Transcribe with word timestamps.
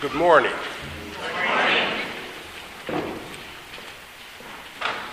Good 0.00 0.14
morning. 0.14 0.52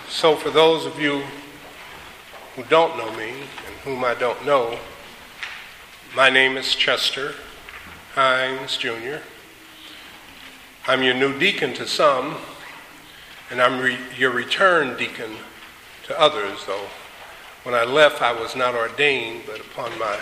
So, 0.08 0.36
for 0.36 0.50
those 0.50 0.84
of 0.84 1.00
you 1.00 1.22
who 2.56 2.64
don't 2.64 2.98
know 2.98 3.10
me 3.16 3.30
and 3.30 3.76
whom 3.84 4.04
I 4.04 4.14
don't 4.14 4.44
know, 4.44 4.78
my 6.14 6.28
name 6.28 6.56
is 6.56 6.74
Chester 6.74 7.34
Hines 8.14 8.76
Jr. 8.76 9.18
I'm 10.86 11.02
your 11.02 11.14
new 11.14 11.38
deacon 11.38 11.72
to 11.74 11.86
some, 11.86 12.36
and 13.50 13.62
I'm 13.62 13.80
re- 13.80 13.98
your 14.18 14.30
return 14.30 14.96
deacon 14.96 15.36
to 16.04 16.20
others, 16.20 16.66
though. 16.66 16.86
When 17.62 17.74
I 17.74 17.84
left, 17.84 18.20
I 18.20 18.32
was 18.32 18.56
not 18.56 18.74
ordained, 18.74 19.42
but 19.46 19.60
upon 19.60 19.96
my 19.98 20.18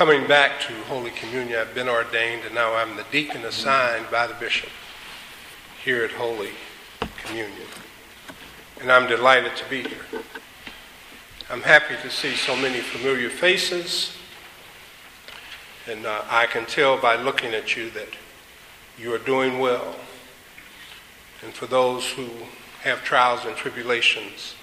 coming 0.00 0.26
back 0.26 0.58
to 0.62 0.72
Holy 0.84 1.10
Communion, 1.10 1.58
I've 1.60 1.74
been 1.74 1.86
ordained, 1.86 2.46
and 2.46 2.54
now 2.54 2.74
I'm 2.74 2.96
the 2.96 3.04
deacon 3.12 3.44
assigned 3.44 4.06
by 4.10 4.26
the 4.26 4.32
bishop 4.32 4.70
here 5.84 6.02
at 6.02 6.10
Holy 6.12 6.52
Communion. 7.22 7.68
And 8.80 8.90
I'm 8.90 9.06
delighted 9.06 9.54
to 9.56 9.68
be 9.68 9.82
here. 9.82 10.22
I'm 11.50 11.60
happy 11.60 11.96
to 12.00 12.08
see 12.08 12.34
so 12.34 12.56
many 12.56 12.78
familiar 12.78 13.28
faces, 13.28 14.16
and 15.86 16.06
uh, 16.06 16.22
I 16.30 16.46
can 16.46 16.64
tell 16.64 16.98
by 16.98 17.16
looking 17.16 17.52
at 17.52 17.76
you 17.76 17.90
that 17.90 18.08
you 18.98 19.12
are 19.12 19.18
doing 19.18 19.58
well. 19.58 19.96
And 21.44 21.52
for 21.52 21.66
those 21.66 22.08
who 22.12 22.26
have 22.84 23.04
trials 23.04 23.44
and 23.44 23.54
tribulations, 23.54 24.54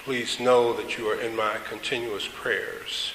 please 0.00 0.40
know 0.40 0.72
that 0.72 0.98
you 0.98 1.08
are 1.08 1.20
in 1.20 1.36
my 1.36 1.58
continuous 1.64 2.26
prayers. 2.26 3.12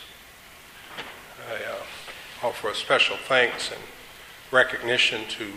I 1.49 1.55
uh, 1.55 2.47
offer 2.47 2.69
a 2.69 2.75
special 2.75 3.17
thanks 3.17 3.71
and 3.71 3.81
recognition 4.51 5.21
to 5.29 5.47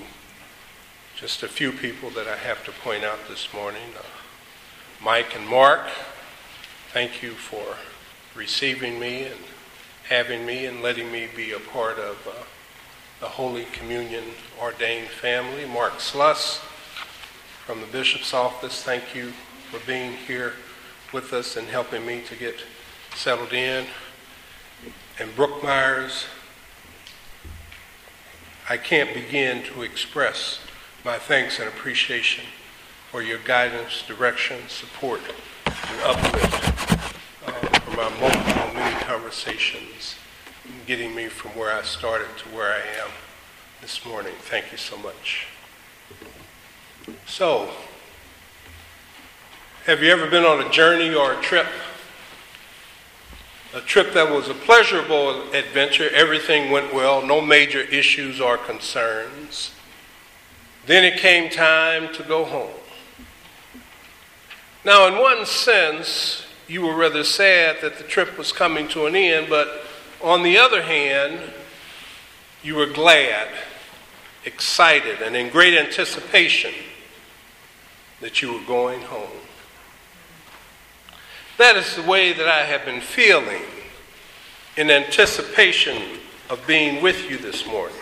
just 1.15 1.43
a 1.43 1.49
few 1.49 1.71
people 1.71 2.09
that 2.11 2.27
I 2.27 2.37
have 2.37 2.65
to 2.65 2.73
point 2.73 3.05
out 3.05 3.19
this 3.29 3.53
morning. 3.53 3.93
Uh, 3.95 4.03
Mike 5.05 5.37
and 5.37 5.47
Mark, 5.47 5.83
thank 6.95 7.23
you 7.23 7.33
for 7.33 7.77
receiving 8.35 8.99
me 8.99 9.25
and 9.25 9.41
having 10.09 10.47
me 10.47 10.65
and 10.65 10.81
letting 10.81 11.13
me 11.13 11.29
be 11.37 11.53
a 11.53 11.61
part 11.61 11.99
of 11.99 12.27
uh, 12.27 12.43
the 13.21 13.29
Holy 13.29 13.67
Communion 13.67 14.25
ordained 14.59 15.09
family. 15.09 15.67
Mark 15.67 16.01
Sluss 16.01 16.57
from 17.67 17.83
the 17.83 17.87
bishop's 17.89 18.33
office, 18.33 18.83
thank 18.83 19.15
you 19.15 19.33
for 19.71 19.79
being 19.87 20.13
here 20.13 20.55
with 21.13 21.35
us 21.35 21.59
and 21.59 21.69
helping 21.69 22.07
me 22.07 22.23
to 22.29 22.35
get 22.35 22.57
settled 23.15 23.53
in. 23.53 23.85
And 25.23 25.37
Brooke 25.37 25.63
Myers, 25.63 26.25
I 28.69 28.77
can't 28.77 29.15
begin 29.15 29.63
to 29.67 29.83
express 29.83 30.59
my 31.05 31.17
thanks 31.17 31.61
and 31.61 31.69
appreciation 31.69 32.45
for 33.09 33.23
your 33.23 33.39
guidance, 33.39 34.03
direction, 34.05 34.69
support, 34.69 35.21
and 35.65 36.01
uplift 36.03 37.07
uh, 37.47 37.53
from 37.79 38.01
our 38.01 38.11
multiple 38.19 38.75
many 38.75 38.97
conversations 39.05 40.17
getting 40.89 41.15
me 41.15 41.29
from 41.29 41.53
where 41.53 41.73
I 41.73 41.83
started 41.83 42.27
to 42.39 42.49
where 42.49 42.73
I 42.73 42.81
am 43.05 43.11
this 43.81 44.05
morning. 44.05 44.33
Thank 44.41 44.73
you 44.73 44.79
so 44.79 44.97
much. 44.97 45.47
So, 47.27 47.71
have 49.87 50.03
you 50.03 50.11
ever 50.11 50.29
been 50.29 50.45
on 50.45 50.67
a 50.67 50.71
journey 50.71 51.15
or 51.15 51.35
a 51.35 51.41
trip? 51.43 51.69
A 53.75 53.81
trip 53.81 54.13
that 54.13 54.31
was 54.31 54.49
a 54.49 54.55
pleasurable 54.55 55.51
adventure, 55.53 56.11
everything 56.15 56.71
went 56.71 56.93
well, 56.93 57.25
no 57.25 57.41
major 57.41 57.81
issues 57.81 58.39
or 58.39 58.59
concerns. 58.59 59.73
Then 60.85 61.05
it 61.05 61.19
came 61.19 61.49
time 61.49 62.13
to 62.15 62.23
go 62.23 62.45
home. 62.45 62.71
Now, 64.85 65.07
in 65.07 65.15
one 65.15 65.47
sense, 65.47 66.45
you 66.69 66.83
were 66.83 66.95
rather 66.95 67.25
sad 67.25 67.79
that 67.81 67.97
the 67.97 68.05
trip 68.05 68.37
was 68.37 68.53
coming 68.53 68.89
to 68.89 69.07
an 69.07 69.17
end, 69.17 69.47
but 69.49 69.87
on 70.21 70.43
the 70.43 70.59
other 70.59 70.83
hand, 70.83 71.41
you 72.63 72.75
were 72.75 72.87
glad, 72.87 73.49
excited, 74.45 75.23
and 75.23 75.35
in 75.35 75.49
great 75.49 75.75
anticipation 75.75 76.75
that 78.21 78.43
you 78.43 78.53
were 78.53 78.67
going 78.67 79.01
home. 79.03 79.29
That 81.59 81.77
is 81.77 81.97
the 81.97 82.03
way 82.03 82.33
that 82.33 82.49
I 82.49 82.63
have 82.65 82.87
been 82.87 83.03
feeling 83.03 83.63
in 84.77 84.91
anticipation 84.91 86.19
of 86.49 86.67
being 86.67 87.03
with 87.03 87.31
you 87.31 87.37
this 87.37 87.67
morning. 87.67 87.97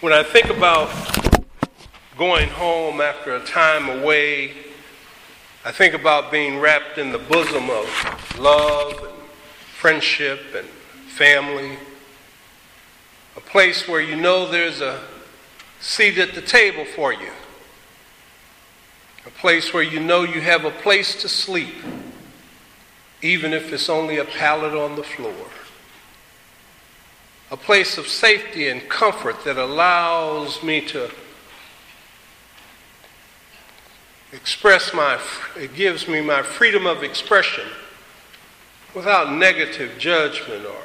When 0.00 0.12
I 0.12 0.22
think 0.22 0.50
about 0.50 0.90
going 2.18 2.50
home 2.50 3.00
after 3.00 3.34
a 3.34 3.44
time 3.44 3.88
away, 3.88 4.52
I 5.64 5.72
think 5.72 5.94
about 5.94 6.30
being 6.30 6.58
wrapped 6.58 6.98
in 6.98 7.10
the 7.10 7.18
bosom 7.18 7.70
of 7.70 8.38
love 8.38 8.92
and 9.02 9.22
friendship 9.74 10.40
and 10.54 10.68
family, 11.08 11.78
a 13.36 13.40
place 13.40 13.88
where 13.88 14.00
you 14.00 14.16
know 14.16 14.50
there's 14.50 14.82
a 14.82 15.00
seat 15.80 16.18
at 16.18 16.34
the 16.34 16.42
table 16.42 16.84
for 16.84 17.14
you, 17.14 17.30
a 19.26 19.30
place 19.30 19.72
where 19.72 19.82
you 19.82 20.00
know 20.00 20.22
you 20.22 20.40
have 20.40 20.64
a 20.64 20.70
place 20.70 21.20
to 21.22 21.28
sleep, 21.28 21.74
even 23.20 23.52
if 23.52 23.72
it's 23.72 23.88
only 23.88 24.18
a 24.18 24.24
pallet 24.24 24.74
on 24.74 24.96
the 24.96 25.02
floor. 25.02 25.46
A 27.50 27.56
place 27.56 27.98
of 27.98 28.08
safety 28.08 28.68
and 28.68 28.88
comfort 28.88 29.44
that 29.44 29.58
allows 29.58 30.62
me 30.62 30.80
to 30.88 31.10
express 34.32 34.94
my, 34.94 35.20
it 35.56 35.74
gives 35.74 36.08
me 36.08 36.20
my 36.20 36.42
freedom 36.42 36.86
of 36.86 37.02
expression 37.02 37.66
without 38.94 39.32
negative 39.32 39.98
judgment 39.98 40.64
or 40.64 40.82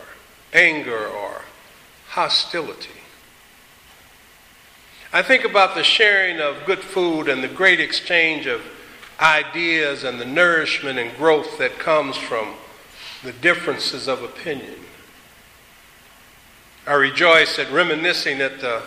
anger 0.54 1.08
or 1.08 1.42
hostility. 2.10 2.97
I 5.18 5.24
think 5.24 5.46
about 5.46 5.74
the 5.74 5.82
sharing 5.82 6.40
of 6.40 6.64
good 6.68 6.78
food 6.78 7.28
and 7.28 7.44
the 7.44 7.48
great 7.48 7.80
exchange 7.80 8.46
of 8.46 8.62
ideas 9.20 10.04
and 10.04 10.22
the 10.22 10.26
nourishment 10.26 11.00
and 11.00 11.12
growth 11.18 11.58
that 11.58 11.80
comes 11.80 12.16
from 12.16 12.54
the 13.24 13.32
differences 13.32 14.08
of 14.08 14.22
opinion. 14.22 14.76
I 16.86 16.94
rejoice 16.94 17.58
at 17.58 17.72
reminiscing 17.72 18.42
at 18.42 18.60
the 18.62 18.84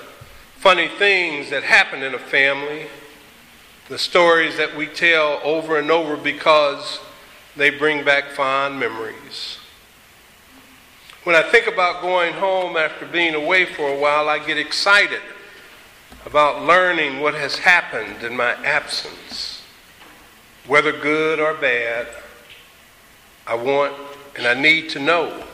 funny 0.54 0.86
things 0.86 1.50
that 1.50 1.64
happen 1.64 2.00
in 2.04 2.14
a 2.14 2.18
family, 2.20 2.86
the 3.88 3.98
stories 3.98 4.56
that 4.56 4.76
we 4.76 4.86
tell 4.86 5.40
over 5.42 5.80
and 5.80 5.90
over 5.90 6.16
because 6.16 7.00
they 7.56 7.70
bring 7.70 8.04
back 8.04 8.30
fond 8.30 8.78
memories. 8.78 9.58
When 11.24 11.34
I 11.34 11.42
think 11.42 11.66
about 11.66 12.02
going 12.02 12.34
home 12.34 12.76
after 12.76 13.04
being 13.04 13.34
away 13.34 13.64
for 13.64 13.88
a 13.88 13.98
while, 13.98 14.28
I 14.28 14.38
get 14.38 14.58
excited 14.58 15.22
about 16.26 16.62
learning 16.62 17.20
what 17.20 17.34
has 17.34 17.56
happened 17.56 18.22
in 18.22 18.36
my 18.36 18.52
absence. 18.64 19.62
Whether 20.66 20.92
good 20.92 21.40
or 21.40 21.54
bad, 21.54 22.06
I 23.46 23.54
want 23.54 23.94
and 24.36 24.46
I 24.46 24.54
need 24.54 24.90
to 24.90 24.98
know 24.98 25.44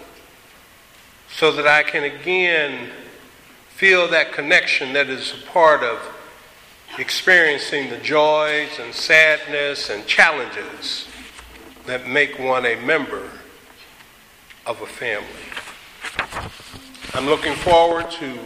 so 1.35 1.53
that 1.53 1.67
I 1.67 1.83
can 1.83 2.05
again 2.05 2.91
feel 3.69 4.09
that 4.09 4.33
connection 4.33 4.93
that 4.95 5.09
is 5.09 5.35
a 5.35 5.47
part 5.47 5.83
of 5.83 5.99
experiencing 6.99 7.91
the 7.91 7.99
joys 7.99 8.79
and 8.81 8.95
sadness 8.95 9.91
and 9.91 10.07
challenges 10.07 11.07
that 11.87 12.09
make 12.09 12.39
one 12.39 12.65
a 12.67 12.77
member 12.77 13.31
of 14.65 14.81
a 14.81 14.87
family. 14.87 15.27
I'm 17.15 17.27
looking 17.27 17.55
forward 17.55 18.11
to 18.13 18.39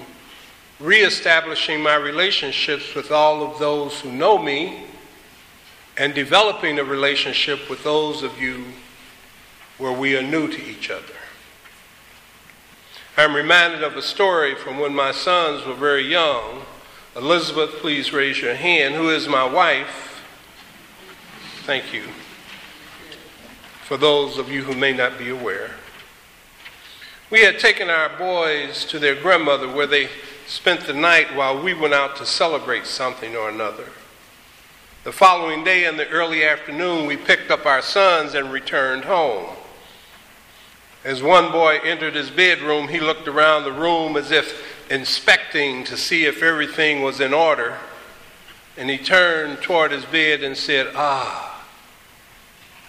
reestablishing 0.80 1.82
my 1.82 1.94
relationships 1.94 2.94
with 2.94 3.10
all 3.12 3.42
of 3.44 3.58
those 3.58 4.00
who 4.00 4.10
know 4.10 4.38
me 4.38 4.84
and 5.98 6.14
developing 6.14 6.78
a 6.78 6.84
relationship 6.84 7.68
with 7.68 7.84
those 7.84 8.22
of 8.22 8.40
you 8.40 8.64
where 9.76 9.92
we 9.92 10.16
are 10.16 10.22
new 10.22 10.48
to 10.48 10.64
each 10.64 10.90
other. 10.90 11.04
I'm 13.16 13.34
reminded 13.34 13.82
of 13.82 13.96
a 13.96 14.02
story 14.02 14.54
from 14.54 14.78
when 14.78 14.94
my 14.94 15.12
sons 15.12 15.66
were 15.66 15.74
very 15.74 16.06
young. 16.06 16.62
Elizabeth, 17.14 17.72
please 17.80 18.12
raise 18.12 18.40
your 18.40 18.54
hand, 18.54 18.94
who 18.94 19.10
is 19.10 19.28
my 19.28 19.44
wife. 19.44 20.22
Thank 21.64 21.92
you 21.92 22.04
for 23.84 23.98
those 23.98 24.38
of 24.38 24.48
you 24.48 24.62
who 24.62 24.74
may 24.74 24.92
not 24.92 25.18
be 25.18 25.28
aware. 25.28 25.72
We 27.28 27.40
had 27.40 27.58
taken 27.58 27.90
our 27.90 28.08
boys 28.16 28.84
to 28.86 28.98
their 28.98 29.14
grandmother 29.14 29.68
where 29.68 29.86
they 29.86 30.08
spent 30.50 30.80
the 30.80 30.92
night 30.92 31.36
while 31.36 31.62
we 31.62 31.72
went 31.72 31.94
out 31.94 32.16
to 32.16 32.26
celebrate 32.26 32.84
something 32.84 33.36
or 33.36 33.48
another. 33.48 33.86
The 35.04 35.12
following 35.12 35.62
day 35.62 35.84
in 35.84 35.96
the 35.96 36.08
early 36.08 36.44
afternoon, 36.44 37.06
we 37.06 37.16
picked 37.16 37.52
up 37.52 37.66
our 37.66 37.80
sons 37.80 38.34
and 38.34 38.50
returned 38.50 39.04
home. 39.04 39.46
As 41.04 41.22
one 41.22 41.52
boy 41.52 41.78
entered 41.84 42.16
his 42.16 42.30
bedroom, 42.30 42.88
he 42.88 42.98
looked 42.98 43.28
around 43.28 43.62
the 43.62 43.72
room 43.72 44.16
as 44.16 44.32
if 44.32 44.90
inspecting 44.90 45.84
to 45.84 45.96
see 45.96 46.24
if 46.24 46.42
everything 46.42 47.02
was 47.02 47.20
in 47.20 47.32
order. 47.32 47.78
And 48.76 48.90
he 48.90 48.98
turned 48.98 49.62
toward 49.62 49.92
his 49.92 50.04
bed 50.04 50.42
and 50.42 50.56
said, 50.56 50.88
Ah, 50.96 51.64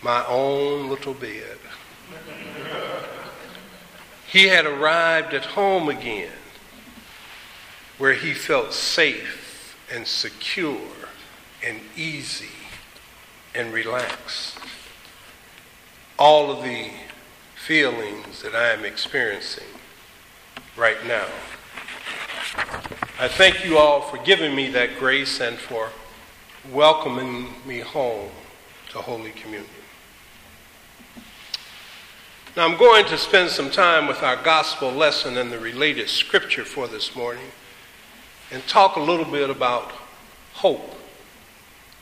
my 0.02 0.26
own 0.26 0.90
little 0.90 1.14
bed. 1.14 1.60
he 4.28 4.48
had 4.48 4.66
arrived 4.66 5.36
at 5.36 5.46
home 5.46 5.90
again 5.90 6.32
where 8.02 8.14
he 8.14 8.34
felt 8.34 8.74
safe 8.74 9.78
and 9.94 10.08
secure 10.08 10.82
and 11.64 11.80
easy 11.96 12.50
and 13.54 13.72
relaxed. 13.72 14.58
All 16.18 16.50
of 16.50 16.64
the 16.64 16.90
feelings 17.54 18.42
that 18.42 18.56
I 18.56 18.70
am 18.70 18.86
experiencing 18.86 19.68
right 20.76 20.98
now. 21.06 21.28
I 23.20 23.28
thank 23.28 23.64
you 23.64 23.78
all 23.78 24.02
for 24.02 24.18
giving 24.18 24.56
me 24.56 24.72
that 24.72 24.98
grace 24.98 25.40
and 25.40 25.60
for 25.60 25.90
welcoming 26.74 27.50
me 27.68 27.82
home 27.82 28.32
to 28.90 28.98
Holy 28.98 29.30
Communion. 29.30 29.70
Now, 32.58 32.68
I'm 32.68 32.80
going 32.80 33.06
to 33.06 33.18
spend 33.20 33.52
some 33.52 33.70
time 33.70 34.08
with 34.08 34.24
our 34.24 34.38
gospel 34.38 34.90
lesson 34.90 35.38
and 35.38 35.52
the 35.52 35.60
related 35.60 36.10
scripture 36.10 36.66
for 36.66 36.88
this 36.88 37.16
morning 37.16 37.52
and 38.52 38.66
talk 38.68 38.96
a 38.96 39.00
little 39.00 39.26
bit 39.26 39.50
about 39.50 39.92
hope 40.54 40.96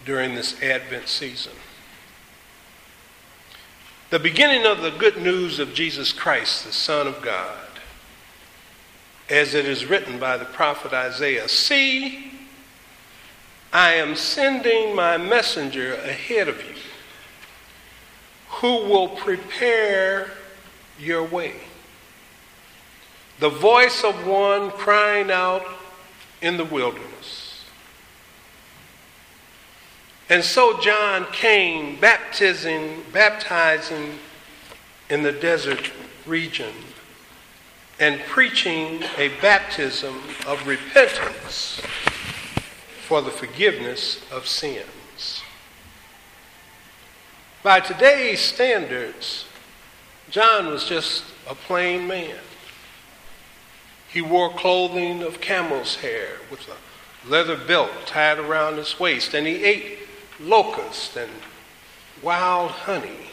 during 0.06 0.36
this 0.36 0.62
Advent 0.62 1.08
season. 1.08 1.54
The 4.10 4.20
beginning 4.20 4.66
of 4.66 4.82
the 4.82 4.90
good 4.90 5.18
news 5.18 5.60
of 5.60 5.74
Jesus 5.74 6.12
Christ, 6.12 6.66
the 6.66 6.72
Son 6.72 7.06
of 7.06 7.22
God, 7.22 7.58
as 9.30 9.54
it 9.54 9.66
is 9.66 9.86
written 9.86 10.18
by 10.18 10.38
the 10.38 10.46
prophet 10.46 10.94
Isaiah 10.94 11.48
See, 11.48 12.32
I 13.72 13.94
am 13.94 14.16
sending 14.16 14.96
my 14.96 15.18
messenger 15.18 15.94
ahead 15.94 16.48
of 16.48 16.58
you 16.58 16.76
who 18.48 18.86
will 18.90 19.10
prepare 19.10 20.32
your 21.00 21.24
way. 21.24 21.54
The 23.40 23.50
voice 23.50 24.04
of 24.04 24.26
one 24.26 24.72
crying 24.72 25.30
out 25.30 25.64
in 26.42 26.58
the 26.58 26.66
wilderness. 26.66 27.66
And 30.30 30.44
so 30.44 30.80
John 30.80 31.26
came 31.32 32.00
baptizing, 32.00 33.04
baptizing 33.12 34.20
in 35.10 35.24
the 35.24 35.32
desert 35.32 35.92
region 36.26 36.74
and 38.00 38.22
preaching 38.22 39.04
a 39.18 39.30
baptism 39.42 40.16
of 40.48 40.66
repentance 40.68 41.82
for 43.08 43.22
the 43.22 43.32
forgiveness 43.32 44.22
of 44.32 44.48
sins. 44.48 45.42
By 47.64 47.80
today's 47.80 48.40
standards, 48.40 49.46
John 50.30 50.68
was 50.68 50.86
just 50.86 51.24
a 51.50 51.56
plain 51.56 52.08
man. 52.08 52.38
He 54.12 54.22
wore 54.22 54.52
clothing 54.52 55.22
of 55.22 55.42
camel's 55.42 55.98
hair 55.98 56.38
with 56.50 56.68
a 56.68 57.30
leather 57.30 57.58
belt 57.58 57.92
tied 58.06 58.40
around 58.40 58.78
his 58.78 59.00
waist, 59.00 59.34
and 59.34 59.46
he 59.46 59.64
ate 59.64 60.00
locusts 60.40 61.16
and 61.16 61.32
wild 62.24 62.72
honey. 62.72 63.30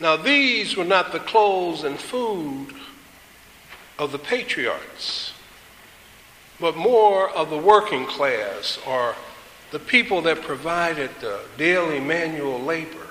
Now, 0.00 0.16
these 0.16 0.76
were 0.76 0.84
not 0.84 1.12
the 1.12 1.18
clothes 1.18 1.84
and 1.84 1.98
food 1.98 2.68
of 3.98 4.12
the 4.12 4.18
patriarchs, 4.18 5.32
but 6.60 6.76
more 6.76 7.28
of 7.28 7.50
the 7.50 7.58
working 7.58 8.06
class 8.06 8.78
or 8.86 9.16
the 9.70 9.78
people 9.78 10.22
that 10.22 10.40
provided 10.40 11.10
the 11.20 11.40
daily 11.58 12.00
manual 12.00 12.58
labor. 12.58 13.06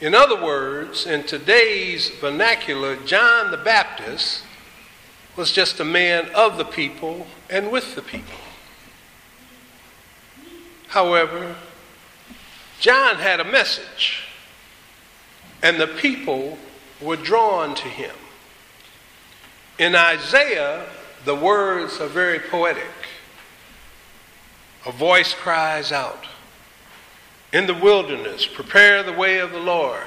In 0.00 0.14
other 0.14 0.40
words, 0.40 1.06
in 1.06 1.24
today's 1.24 2.08
vernacular, 2.08 2.96
John 2.96 3.50
the 3.50 3.56
Baptist 3.56 4.42
was 5.40 5.52
just 5.52 5.80
a 5.80 5.84
man 5.86 6.28
of 6.34 6.58
the 6.58 6.64
people 6.66 7.26
and 7.48 7.72
with 7.72 7.94
the 7.94 8.02
people. 8.02 8.38
However, 10.88 11.56
John 12.78 13.16
had 13.16 13.40
a 13.40 13.44
message, 13.44 14.24
and 15.62 15.80
the 15.80 15.86
people 15.86 16.58
were 17.00 17.16
drawn 17.16 17.74
to 17.74 17.88
him. 17.88 18.14
In 19.78 19.94
Isaiah, 19.94 20.84
the 21.24 21.34
words 21.34 21.98
are 22.02 22.06
very 22.06 22.38
poetic. 22.38 22.84
A 24.84 24.92
voice 24.92 25.32
cries 25.32 25.90
out, 25.90 26.26
In 27.50 27.66
the 27.66 27.72
wilderness, 27.72 28.44
prepare 28.44 29.02
the 29.02 29.14
way 29.14 29.38
of 29.38 29.52
the 29.52 29.58
Lord. 29.58 30.04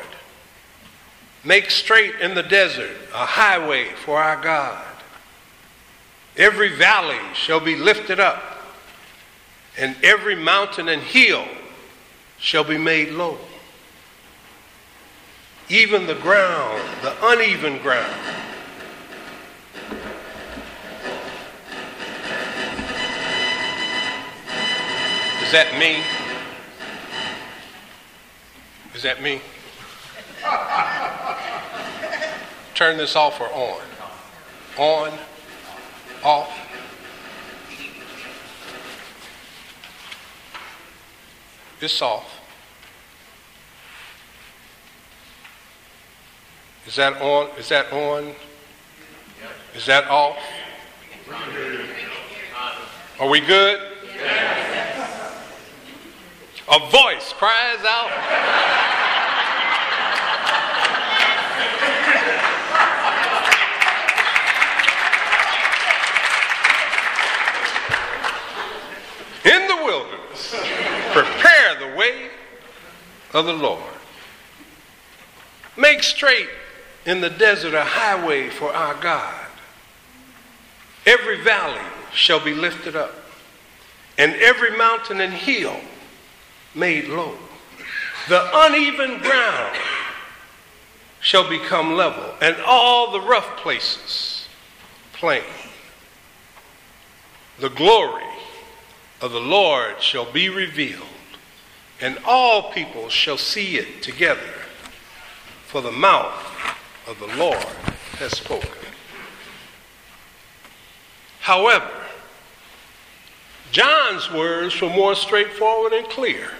Make 1.44 1.72
straight 1.72 2.20
in 2.22 2.36
the 2.36 2.44
desert 2.44 2.96
a 3.16 3.26
highway 3.26 3.94
for 4.06 4.22
our 4.22 4.40
God. 4.40 4.93
Every 6.38 6.76
valley 6.76 7.20
shall 7.34 7.60
be 7.60 7.76
lifted 7.76 8.20
up, 8.20 8.42
and 9.78 9.96
every 10.04 10.36
mountain 10.36 10.90
and 10.90 11.02
hill 11.02 11.46
shall 12.40 12.64
be 12.64 12.78
made 12.78 13.10
low. 13.10 13.38
Even 15.70 16.08
the 16.08 16.16
ground, 16.16 16.82
the 17.02 17.16
uneven 17.22 17.82
ground, 17.82 18.14
Is 25.54 25.60
that 25.60 25.78
me? 25.78 26.02
Is 28.96 29.04
that 29.04 29.22
me? 29.22 29.40
Turn 32.74 32.98
this 32.98 33.16
off 33.16 33.40
or 33.40 33.54
on? 33.54 33.80
On 34.80 35.12
off. 36.24 36.50
It's 41.82 42.02
off. 42.02 42.40
Is 46.88 46.96
that 46.96 47.22
on? 47.22 47.50
Is 47.58 47.70
that 47.70 47.92
on? 47.92 48.34
Is 49.76 49.86
that 49.86 50.08
off? 50.08 50.38
Are 53.20 53.30
we 53.30 53.42
good? 53.42 53.80
A 56.72 56.80
voice 56.90 57.34
cries 57.34 57.84
out. 57.86 58.54
in 69.46 69.68
the 69.68 69.76
wilderness, 69.84 70.43
prepare 71.12 71.80
the 71.80 71.96
way 71.98 72.30
of 73.34 73.46
the 73.46 73.54
Lord. 73.54 73.84
Make 75.78 76.04
straight 76.04 76.50
in 77.06 77.22
the 77.22 77.30
desert 77.30 77.74
a 77.74 77.84
highway 77.84 78.50
for 78.50 78.74
our 78.74 78.94
God. 79.02 79.48
Every 81.06 81.42
valley 81.42 81.82
shall 82.14 82.44
be 82.44 82.54
lifted 82.54 82.96
up, 82.96 83.14
and 84.18 84.34
every 84.36 84.78
mountain 84.78 85.20
and 85.20 85.34
hill 85.34 85.76
made 86.76 87.08
low. 87.08 87.36
The 88.30 88.50
uneven 88.54 89.20
ground 89.20 89.78
shall 91.20 91.50
become 91.50 91.96
level, 91.96 92.36
and 92.42 92.56
all 92.66 93.12
the 93.12 93.22
rough 93.22 93.58
places 93.58 94.48
plain. 95.14 95.44
The 97.60 97.70
glory 97.70 98.24
of 99.24 99.32
the 99.32 99.40
Lord 99.40 100.02
shall 100.02 100.30
be 100.30 100.50
revealed, 100.50 101.08
and 102.02 102.20
all 102.26 102.74
people 102.74 103.08
shall 103.08 103.38
see 103.38 103.78
it 103.78 104.04
together, 104.04 104.42
for 105.66 105.80
the 105.82 105.94
mouth 105.94 106.34
of 107.08 107.18
the 107.20 107.34
Lord 107.38 107.66
has 108.20 108.34
spoken. 108.34 108.70
However, 111.40 111.90
John's 113.72 114.30
words 114.30 114.82
were 114.82 114.90
more 114.90 115.16
straightforward 115.16 115.94
and 115.94 116.10
clear. 116.10 116.52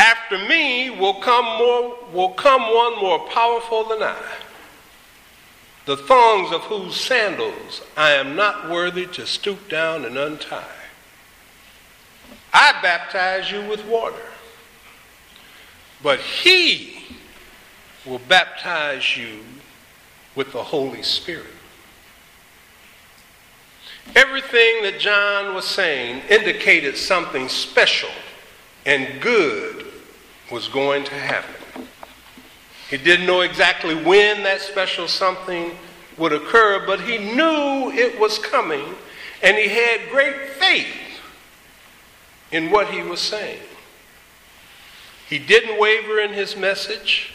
After 0.00 0.36
me 0.48 0.90
will 0.90 1.20
come 1.20 1.44
more 1.44 1.96
will 2.12 2.30
come 2.30 2.62
one 2.62 2.98
more 2.98 3.20
powerful 3.28 3.84
than 3.84 4.02
I 4.02 4.16
the 5.86 5.96
thongs 5.96 6.52
of 6.52 6.62
whose 6.62 6.94
sandals 6.96 7.82
I 7.96 8.10
am 8.12 8.36
not 8.36 8.68
worthy 8.68 9.06
to 9.06 9.26
stoop 9.26 9.68
down 9.68 10.04
and 10.04 10.16
untie. 10.18 10.64
I 12.52 12.80
baptize 12.82 13.50
you 13.50 13.66
with 13.68 13.84
water, 13.86 14.16
but 16.02 16.20
he 16.20 17.04
will 18.04 18.20
baptize 18.28 19.16
you 19.16 19.40
with 20.34 20.52
the 20.52 20.62
Holy 20.62 21.02
Spirit. 21.02 21.46
Everything 24.16 24.82
that 24.82 24.98
John 24.98 25.54
was 25.54 25.64
saying 25.64 26.22
indicated 26.28 26.96
something 26.96 27.48
special 27.48 28.10
and 28.84 29.20
good 29.20 29.86
was 30.50 30.68
going 30.68 31.04
to 31.04 31.14
happen. 31.14 31.59
He 32.90 32.96
didn't 32.96 33.26
know 33.26 33.42
exactly 33.42 33.94
when 33.94 34.42
that 34.42 34.60
special 34.60 35.06
something 35.06 35.70
would 36.18 36.32
occur, 36.32 36.84
but 36.84 37.00
he 37.00 37.18
knew 37.18 37.92
it 37.92 38.18
was 38.18 38.38
coming 38.38 38.84
and 39.42 39.56
he 39.56 39.68
had 39.68 40.10
great 40.10 40.50
faith 40.58 40.86
in 42.50 42.72
what 42.72 42.88
he 42.88 43.00
was 43.00 43.20
saying. 43.20 43.60
He 45.28 45.38
didn't 45.38 45.78
waver 45.78 46.18
in 46.18 46.32
his 46.32 46.56
message 46.56 47.32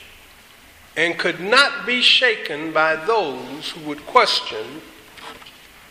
and 0.97 1.17
could 1.17 1.39
not 1.39 1.85
be 1.85 2.01
shaken 2.01 2.73
by 2.73 2.97
those 2.97 3.69
who 3.69 3.79
would 3.87 4.05
question 4.05 4.81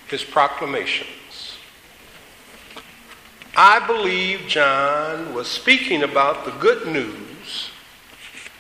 his 0.09 0.23
proclamations. 0.23 1.57
I 3.57 3.85
believe 3.87 4.43
John 4.47 5.33
was 5.33 5.49
speaking 5.49 6.03
about 6.03 6.45
the 6.45 6.51
good 6.51 6.87
news 6.87 7.34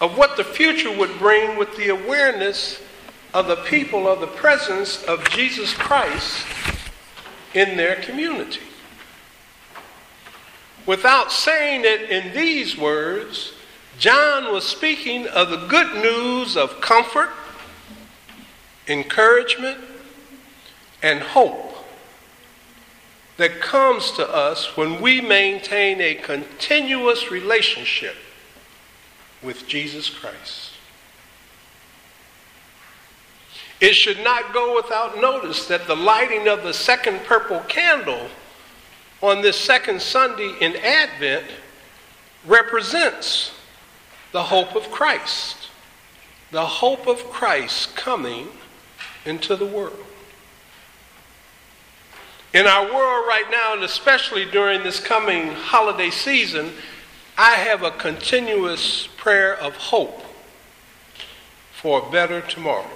of 0.00 0.16
what 0.18 0.36
the 0.36 0.44
future 0.44 0.96
would 0.96 1.18
bring 1.18 1.56
with 1.56 1.76
the 1.76 1.88
awareness 1.88 2.80
of 3.32 3.46
the 3.46 3.56
people 3.56 4.06
of 4.06 4.20
the 4.20 4.26
presence 4.26 5.02
of 5.04 5.28
Jesus 5.30 5.72
Christ 5.74 6.46
in 7.54 7.76
their 7.76 7.96
community. 7.96 8.60
Without 10.86 11.32
saying 11.32 11.82
it 11.84 12.10
in 12.10 12.34
these 12.34 12.76
words, 12.76 13.52
John 13.98 14.52
was 14.52 14.64
speaking 14.64 15.26
of 15.28 15.50
the 15.50 15.66
good 15.66 16.02
news 16.02 16.56
of 16.56 16.80
comfort, 16.80 17.30
encouragement, 18.86 19.78
and 21.02 21.20
hope 21.20 21.74
that 23.36 23.60
comes 23.60 24.12
to 24.12 24.28
us 24.28 24.76
when 24.76 25.00
we 25.00 25.20
maintain 25.20 26.00
a 26.00 26.14
continuous 26.14 27.30
relationship 27.30 28.16
with 29.44 29.66
Jesus 29.66 30.08
Christ. 30.08 30.70
It 33.80 33.94
should 33.94 34.22
not 34.22 34.54
go 34.54 34.74
without 34.74 35.20
notice 35.20 35.66
that 35.66 35.86
the 35.86 35.96
lighting 35.96 36.48
of 36.48 36.62
the 36.62 36.72
second 36.72 37.20
purple 37.24 37.60
candle 37.68 38.28
on 39.20 39.42
this 39.42 39.58
second 39.58 40.00
Sunday 40.00 40.54
in 40.60 40.76
Advent 40.76 41.44
represents 42.46 43.52
the 44.32 44.44
hope 44.44 44.74
of 44.74 44.90
Christ. 44.90 45.68
The 46.50 46.64
hope 46.64 47.06
of 47.06 47.24
Christ 47.30 47.96
coming 47.96 48.48
into 49.24 49.56
the 49.56 49.66
world. 49.66 50.04
In 52.52 52.66
our 52.66 52.84
world 52.84 53.26
right 53.26 53.46
now, 53.50 53.74
and 53.74 53.82
especially 53.82 54.44
during 54.44 54.82
this 54.82 55.00
coming 55.00 55.48
holiday 55.52 56.10
season, 56.10 56.70
I 57.36 57.56
have 57.56 57.82
a 57.82 57.90
continuous 57.90 59.08
prayer 59.16 59.56
of 59.56 59.74
hope 59.74 60.22
for 61.72 62.06
a 62.06 62.10
better 62.10 62.40
tomorrow. 62.40 62.86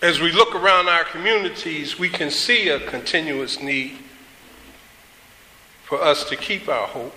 As 0.00 0.18
we 0.18 0.32
look 0.32 0.54
around 0.54 0.88
our 0.88 1.04
communities, 1.04 1.98
we 1.98 2.08
can 2.08 2.30
see 2.30 2.70
a 2.70 2.80
continuous 2.80 3.60
need 3.60 3.98
for 5.82 6.00
us 6.00 6.26
to 6.30 6.36
keep 6.36 6.70
our 6.70 6.86
hope. 6.86 7.14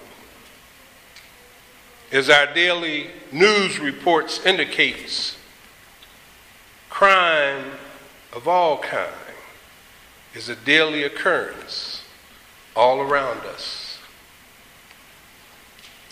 As 2.12 2.30
our 2.30 2.54
daily 2.54 3.08
news 3.32 3.80
reports 3.80 4.46
indicates, 4.46 5.38
crime 6.90 7.72
of 8.34 8.50
all 8.50 8.80
kind 8.80 9.14
is 10.34 10.50
a 10.50 10.56
daily 10.58 11.04
occurrence 11.04 12.04
all 12.76 13.00
around 13.00 13.46
us. 13.46 13.87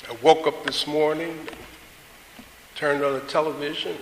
I 0.08 0.16
woke 0.22 0.46
up 0.46 0.64
this 0.64 0.86
morning, 0.86 1.36
turned 2.76 3.04
on 3.04 3.14
the 3.14 3.22
television, 3.22 3.96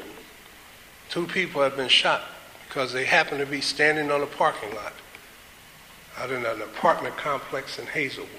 two 1.09 1.25
people 1.27 1.61
have 1.61 1.77
been 1.77 1.87
shot 1.87 2.23
because 2.67 2.91
they 2.91 3.05
happen 3.05 3.37
to 3.37 3.45
be 3.45 3.61
standing 3.61 4.11
on 4.11 4.21
a 4.21 4.25
parking 4.25 4.73
lot 4.75 4.93
out 6.17 6.29
in 6.29 6.45
an 6.45 6.61
apartment 6.61 7.15
complex 7.15 7.79
in 7.79 7.85
Hazelwood. 7.85 8.29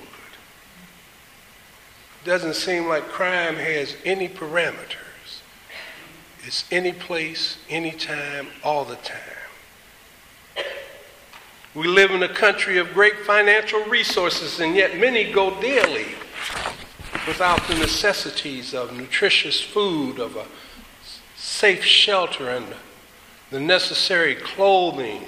Doesn't 2.24 2.54
seem 2.54 2.86
like 2.86 3.04
crime 3.08 3.56
has 3.56 3.96
any 4.04 4.28
parameters. 4.28 5.40
It's 6.44 6.66
any 6.70 6.92
place, 6.92 7.56
any 7.70 7.92
time, 7.92 8.48
all 8.62 8.84
the 8.84 8.96
time. 8.96 9.20
We 11.74 11.88
live 11.88 12.10
in 12.10 12.22
a 12.22 12.28
country 12.28 12.76
of 12.76 12.92
great 12.92 13.20
financial 13.20 13.82
resources, 13.84 14.60
and 14.60 14.76
yet 14.76 14.98
many 14.98 15.32
go 15.32 15.60
daily 15.60 16.14
without 17.26 17.66
the 17.68 17.74
necessities 17.74 18.74
of 18.74 18.96
nutritious 18.96 19.60
food, 19.60 20.18
of 20.18 20.36
a 20.36 20.46
safe 21.36 21.84
shelter, 21.84 22.50
and 22.50 22.66
the 23.50 23.60
necessary 23.60 24.34
clothing. 24.34 25.22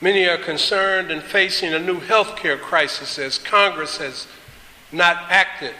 Many 0.00 0.28
are 0.28 0.38
concerned 0.38 1.10
and 1.10 1.22
facing 1.22 1.72
a 1.72 1.78
new 1.78 1.98
health 1.98 2.36
care 2.36 2.58
crisis 2.58 3.18
as 3.18 3.38
Congress 3.38 3.96
has 3.98 4.26
not 4.92 5.24
acted 5.30 5.74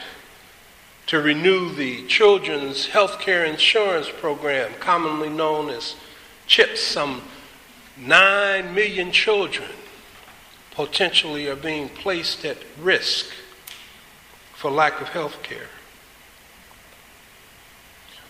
to 1.06 1.20
renew 1.20 1.72
the 1.72 2.06
Children's 2.06 2.86
Health 2.86 3.20
Care 3.20 3.44
Insurance 3.44 4.08
Program, 4.08 4.72
commonly 4.80 5.28
known 5.28 5.68
as 5.68 5.96
CHIPS. 6.46 6.80
Some 6.82 7.22
9 7.98 8.74
million 8.74 9.12
children 9.12 9.68
potentially 10.74 11.46
are 11.48 11.56
being 11.56 11.88
placed 11.88 12.44
at 12.44 12.58
risk 12.80 13.26
for 14.54 14.70
lack 14.70 15.00
of 15.00 15.08
health 15.08 15.42
care. 15.42 15.68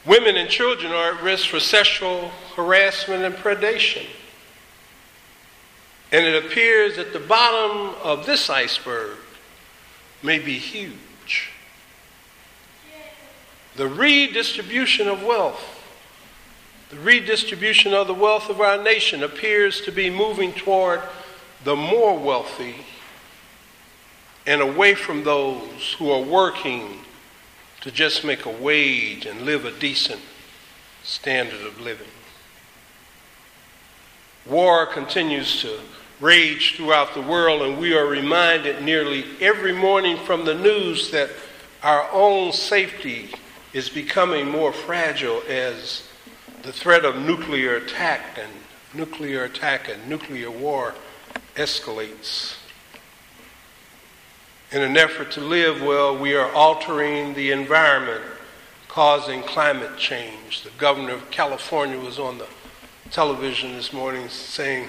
Women 0.06 0.36
and 0.36 0.50
children 0.50 0.92
are 0.92 1.14
at 1.14 1.22
risk 1.22 1.48
for 1.48 1.60
sexual 1.60 2.30
harassment 2.56 3.22
and 3.22 3.34
predation. 3.34 4.06
And 6.12 6.26
it 6.26 6.44
appears 6.44 6.96
that 6.96 7.12
the 7.12 7.20
bottom 7.20 7.94
of 8.02 8.26
this 8.26 8.50
iceberg 8.50 9.16
may 10.22 10.38
be 10.38 10.58
huge. 10.58 11.50
The 13.76 13.88
redistribution 13.88 15.08
of 15.08 15.22
wealth, 15.22 15.82
the 16.90 16.98
redistribution 16.98 17.94
of 17.94 18.06
the 18.06 18.14
wealth 18.14 18.50
of 18.50 18.60
our 18.60 18.80
nation 18.80 19.22
appears 19.22 19.80
to 19.80 19.90
be 19.90 20.10
moving 20.10 20.52
toward 20.52 21.00
the 21.64 21.74
more 21.74 22.18
wealthy 22.18 22.76
and 24.46 24.60
away 24.60 24.94
from 24.94 25.24
those 25.24 25.94
who 25.98 26.10
are 26.10 26.22
working 26.22 27.00
to 27.80 27.90
just 27.90 28.24
make 28.24 28.44
a 28.44 28.50
wage 28.50 29.26
and 29.26 29.42
live 29.42 29.64
a 29.64 29.70
decent 29.70 30.20
standard 31.02 31.62
of 31.66 31.80
living. 31.80 32.06
War 34.46 34.86
continues 34.86 35.62
to 35.62 35.80
rage 36.20 36.76
throughout 36.76 37.14
the 37.14 37.22
world, 37.22 37.62
and 37.62 37.78
we 37.78 37.94
are 37.94 38.06
reminded 38.06 38.82
nearly 38.82 39.24
every 39.40 39.72
morning 39.72 40.18
from 40.18 40.44
the 40.44 40.54
news 40.54 41.10
that 41.10 41.30
our 41.82 42.08
own 42.12 42.52
safety 42.52 43.30
is 43.72 43.88
becoming 43.88 44.48
more 44.48 44.72
fragile 44.72 45.42
as 45.48 46.08
the 46.62 46.72
threat 46.72 47.04
of 47.04 47.16
nuclear 47.16 47.76
attack 47.76 48.38
and 48.38 48.52
nuclear 48.94 49.44
attack 49.44 49.88
and 49.88 50.08
nuclear 50.08 50.50
war 50.50 50.94
escalates. 51.54 52.56
In 54.72 54.82
an 54.82 54.96
effort 54.96 55.30
to 55.32 55.40
live 55.40 55.82
well, 55.82 56.16
we 56.16 56.34
are 56.34 56.50
altering 56.52 57.34
the 57.34 57.52
environment, 57.52 58.24
causing 58.88 59.42
climate 59.42 59.96
change. 59.96 60.62
The 60.62 60.70
governor 60.78 61.12
of 61.12 61.30
California 61.30 61.98
was 61.98 62.18
on 62.18 62.38
the 62.38 62.48
television 63.10 63.74
this 63.74 63.92
morning 63.92 64.28
saying 64.28 64.88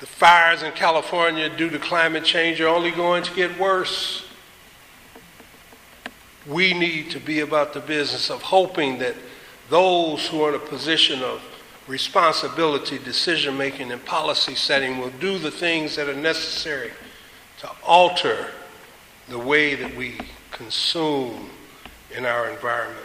the 0.00 0.06
fires 0.06 0.62
in 0.62 0.72
California 0.72 1.48
due 1.48 1.70
to 1.70 1.78
climate 1.78 2.24
change 2.24 2.60
are 2.60 2.68
only 2.68 2.90
going 2.90 3.22
to 3.22 3.34
get 3.34 3.58
worse. 3.58 4.26
We 6.46 6.74
need 6.74 7.10
to 7.12 7.20
be 7.20 7.40
about 7.40 7.72
the 7.72 7.80
business 7.80 8.28
of 8.28 8.42
hoping 8.42 8.98
that 8.98 9.14
those 9.70 10.26
who 10.26 10.42
are 10.42 10.48
in 10.50 10.56
a 10.56 10.58
position 10.58 11.22
of 11.22 11.40
responsibility, 11.86 12.98
decision 12.98 13.56
making, 13.56 13.90
and 13.90 14.04
policy 14.04 14.54
setting 14.54 14.98
will 14.98 15.10
do 15.10 15.38
the 15.38 15.50
things 15.50 15.96
that 15.96 16.08
are 16.08 16.14
necessary 16.14 16.92
to 17.58 17.70
alter 17.84 18.48
the 19.28 19.38
way 19.38 19.74
that 19.74 19.94
we 19.96 20.18
consume 20.50 21.50
in 22.16 22.24
our 22.24 22.48
environment. 22.48 22.98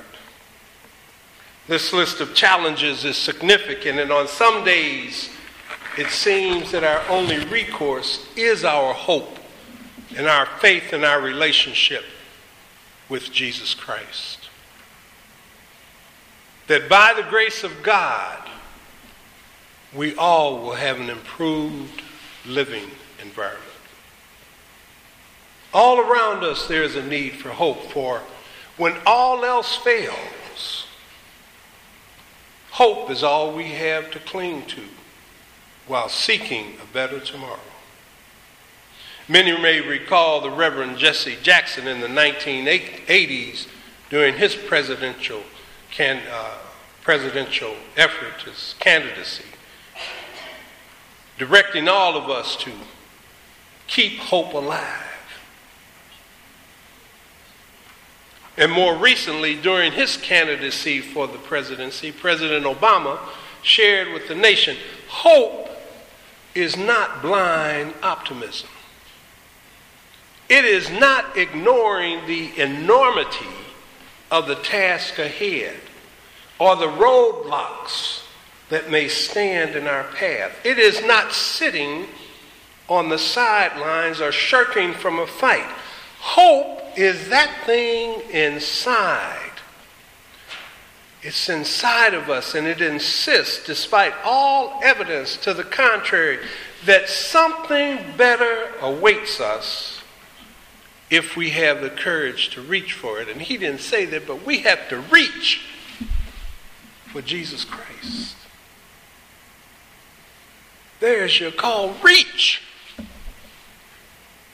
This 1.68 1.92
list 1.92 2.22
of 2.22 2.34
challenges 2.34 3.04
is 3.04 3.18
significant, 3.18 4.00
and 4.00 4.12
on 4.12 4.28
some 4.28 4.64
days, 4.64 5.30
it 5.98 6.08
seems 6.10 6.72
that 6.72 6.84
our 6.84 7.02
only 7.10 7.40
recourse 7.46 8.28
is 8.36 8.64
our 8.64 8.94
hope 8.94 9.38
and 10.16 10.28
our 10.28 10.46
faith 10.60 10.94
and 10.94 11.04
our 11.04 11.20
relationship 11.20 12.06
with 13.10 13.32
Jesus 13.32 13.74
Christ. 13.74 14.50
That 16.68 16.88
by 16.88 17.14
the 17.16 17.24
grace 17.24 17.64
of 17.64 17.84
God, 17.84 18.47
we 19.94 20.15
all 20.15 20.60
will 20.62 20.75
have 20.75 21.00
an 21.00 21.10
improved 21.10 22.01
living 22.46 22.89
environment. 23.22 23.63
All 25.74 26.00
around 26.00 26.44
us, 26.44 26.67
there 26.67 26.84
is 26.84 26.96
a 26.96 27.06
need 27.06 27.34
for 27.34 27.50
hope, 27.50 27.91
for 27.91 28.22
when 28.77 28.96
all 29.06 29.44
else 29.44 29.75
fails, 29.75 30.88
hope 32.72 33.10
is 33.10 33.24
all 33.24 33.53
we 33.53 33.72
have 33.72 34.12
to 34.12 34.20
cling 34.20 34.65
to 34.67 34.84
while 35.88 36.10
seeking 36.10 36.74
a 36.82 36.94
better 36.94 37.20
tomorrow. 37.20 37.60
Many 39.27 39.60
may 39.62 39.82
recall 39.82 40.41
the 40.41 40.50
Reverend 40.50 40.98
Jesse 40.98 41.38
Jackson 41.41 41.88
in 41.88 42.00
the 42.00 42.08
1980s 42.08 43.67
during 44.10 44.36
his 44.36 44.56
presidential, 44.56 45.44
can, 45.91 46.22
uh, 46.32 46.58
presidential 47.01 47.75
effort, 47.98 48.41
his 48.44 48.75
candidacy, 48.79 49.44
directing 51.38 51.88
all 51.88 52.15
of 52.15 52.29
us 52.29 52.56
to 52.58 52.72
keep 53.88 54.20
hope 54.20 54.53
alive. 54.53 55.03
And 58.58 58.72
more 58.72 58.96
recently, 58.96 59.56
during 59.56 59.91
his 59.91 60.17
candidacy 60.17 61.00
for 61.00 61.27
the 61.27 61.38
presidency, 61.38 62.12
President 62.12 62.65
Obama 62.65 63.20
shared 63.62 64.12
with 64.13 64.27
the 64.27 64.36
nation 64.36 64.75
hope 65.08 65.70
is 66.56 66.75
not 66.75 67.22
blind 67.22 67.94
optimism. 68.01 68.70
It 70.50 70.65
is 70.65 70.89
not 70.89 71.38
ignoring 71.38 72.25
the 72.25 72.60
enormity 72.60 73.46
of 74.32 74.48
the 74.48 74.56
task 74.56 75.20
ahead 75.20 75.79
or 76.58 76.75
the 76.75 76.88
roadblocks 76.88 78.24
that 78.70 78.90
may 78.90 79.08
stand 79.08 79.76
in 79.76 79.88
our 79.88 80.04
path. 80.04 80.52
It 80.64 80.78
is 80.78 81.04
not 81.06 81.32
sitting 81.32 82.08
on 82.90 83.10
the 83.10 83.18
sidelines 83.18 84.22
or 84.22 84.32
shirking 84.32 84.94
from 84.94 85.20
a 85.20 85.28
fight. 85.28 85.68
Hope 86.20 86.82
is 86.98 87.30
that 87.30 87.66
thing 87.66 88.22
inside. 88.32 89.52
It's 91.22 91.50
inside 91.50 92.14
of 92.14 92.30
us, 92.30 92.56
and 92.56 92.66
it 92.68 92.80
insists, 92.80 93.66
despite 93.66 94.14
all 94.24 94.80
evidence 94.84 95.36
to 95.38 95.54
the 95.54 95.64
contrary, 95.64 96.40
that 96.86 97.10
something 97.10 98.00
better 98.16 98.72
awaits 98.82 99.42
us 99.42 100.02
if 101.10 101.36
we 101.36 101.50
have 101.50 101.82
the 101.82 101.90
courage 101.90 102.50
to 102.50 102.62
reach 102.62 102.94
for 102.94 103.20
it. 103.20 103.28
And 103.28 103.42
he 103.42 103.58
didn't 103.58 103.82
say 103.82 104.06
that, 104.06 104.28
but 104.28 104.46
we 104.46 104.60
have 104.60 104.88
to 104.90 105.00
reach 105.00 105.62
for 107.12 107.22
Jesus 107.22 107.66
Christ. 107.66 108.37
There's 111.00 111.39
your 111.39 111.51
call. 111.51 111.94
Reach 112.04 112.62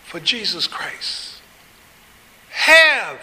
for 0.04 0.20
Jesus 0.20 0.68
Christ. 0.68 1.42
Have 2.50 3.20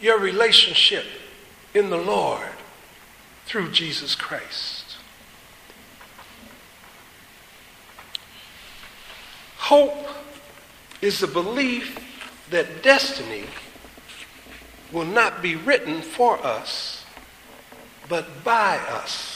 your 0.00 0.18
relationship 0.18 1.04
in 1.74 1.90
the 1.90 1.96
Lord 1.96 2.48
through 3.46 3.70
Jesus 3.70 4.14
Christ. 4.14 4.96
Hope 9.58 10.08
is 11.00 11.20
the 11.20 11.26
belief 11.26 11.98
that 12.50 12.82
destiny 12.82 13.44
will 14.92 15.04
not 15.04 15.42
be 15.42 15.56
written 15.56 16.00
for 16.02 16.38
us, 16.44 17.04
but 18.08 18.44
by 18.44 18.78
us, 18.78 19.35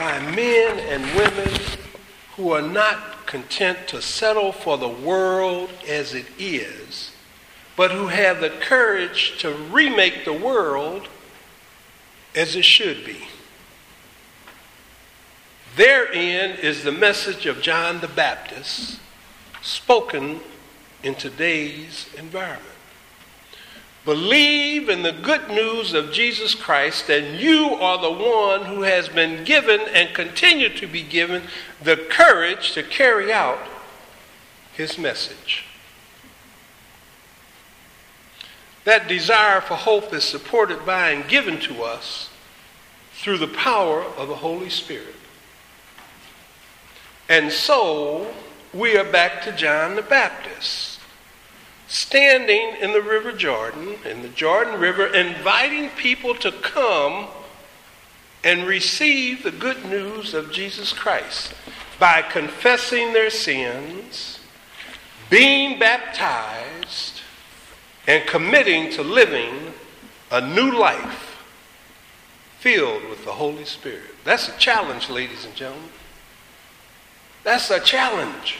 by 0.00 0.18
men 0.34 0.78
and 0.78 1.04
women 1.14 1.60
who 2.34 2.52
are 2.52 2.62
not 2.62 3.26
content 3.26 3.86
to 3.86 4.00
settle 4.00 4.50
for 4.50 4.78
the 4.78 4.88
world 4.88 5.68
as 5.86 6.14
it 6.14 6.24
is 6.38 7.12
but 7.76 7.90
who 7.90 8.06
have 8.06 8.40
the 8.40 8.48
courage 8.48 9.38
to 9.38 9.52
remake 9.52 10.24
the 10.24 10.32
world 10.32 11.06
as 12.34 12.56
it 12.56 12.64
should 12.64 13.04
be. 13.04 13.26
Therein 15.76 16.58
is 16.58 16.82
the 16.82 16.92
message 16.92 17.44
of 17.44 17.60
John 17.60 18.00
the 18.00 18.08
Baptist 18.08 19.00
spoken 19.60 20.40
in 21.02 21.14
today's 21.14 22.08
environment. 22.16 22.79
Believe 24.04 24.88
in 24.88 25.02
the 25.02 25.12
good 25.12 25.48
news 25.48 25.92
of 25.92 26.12
Jesus 26.12 26.54
Christ, 26.54 27.10
and 27.10 27.38
you 27.38 27.74
are 27.74 28.00
the 28.00 28.10
one 28.10 28.64
who 28.64 28.82
has 28.82 29.08
been 29.08 29.44
given 29.44 29.80
and 29.92 30.14
continue 30.14 30.70
to 30.70 30.86
be 30.86 31.02
given 31.02 31.42
the 31.82 31.96
courage 31.96 32.72
to 32.72 32.82
carry 32.82 33.30
out 33.30 33.58
his 34.72 34.96
message. 34.96 35.64
That 38.84 39.08
desire 39.08 39.60
for 39.60 39.74
hope 39.74 40.14
is 40.14 40.24
supported 40.24 40.86
by 40.86 41.10
and 41.10 41.28
given 41.28 41.60
to 41.60 41.82
us 41.82 42.30
through 43.12 43.38
the 43.38 43.48
power 43.48 44.02
of 44.02 44.28
the 44.28 44.36
Holy 44.36 44.70
Spirit. 44.70 45.14
And 47.28 47.52
so 47.52 48.32
we 48.72 48.96
are 48.96 49.04
back 49.04 49.42
to 49.42 49.52
John 49.52 49.94
the 49.96 50.02
Baptist, 50.02 50.99
standing 51.90 52.76
in 52.80 52.92
the 52.92 53.02
River 53.02 53.32
Jordan, 53.32 53.96
in 54.04 54.22
the 54.22 54.28
Jordan 54.28 54.80
River, 54.80 55.06
inviting 55.08 55.90
people 55.90 56.36
to 56.36 56.52
come 56.52 57.26
and 58.44 58.64
receive 58.64 59.42
the 59.42 59.50
good 59.50 59.84
news 59.84 60.32
of 60.32 60.52
Jesus 60.52 60.92
Christ 60.92 61.52
by 61.98 62.22
confessing 62.22 63.12
their 63.12 63.28
sins, 63.28 64.38
being 65.28 65.80
baptized, 65.80 67.22
and 68.06 68.26
committing 68.28 68.92
to 68.92 69.02
living 69.02 69.74
a 70.30 70.40
new 70.40 70.70
life 70.70 71.42
filled 72.60 73.02
with 73.10 73.24
the 73.24 73.32
Holy 73.32 73.64
Spirit. 73.64 74.14
That's 74.24 74.48
a 74.48 74.56
challenge, 74.58 75.10
ladies 75.10 75.44
and 75.44 75.56
gentlemen. 75.56 75.90
That's 77.42 77.68
a 77.70 77.80
challenge. 77.80 78.58